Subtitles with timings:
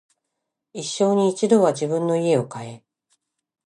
[0.73, 2.83] 一生に一度は自分の家を買え